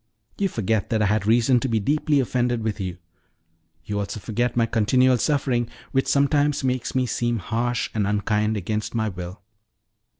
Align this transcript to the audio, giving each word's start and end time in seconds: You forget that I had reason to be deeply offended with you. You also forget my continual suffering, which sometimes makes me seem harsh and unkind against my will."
You 0.39 0.47
forget 0.49 0.89
that 0.89 1.03
I 1.03 1.05
had 1.05 1.27
reason 1.27 1.59
to 1.59 1.67
be 1.67 1.79
deeply 1.79 2.19
offended 2.19 2.63
with 2.63 2.79
you. 2.79 2.97
You 3.85 3.99
also 3.99 4.19
forget 4.19 4.57
my 4.57 4.65
continual 4.65 5.19
suffering, 5.19 5.69
which 5.91 6.07
sometimes 6.07 6.63
makes 6.63 6.95
me 6.95 7.05
seem 7.05 7.37
harsh 7.37 7.91
and 7.93 8.07
unkind 8.07 8.57
against 8.57 8.95
my 8.95 9.09
will." 9.09 9.43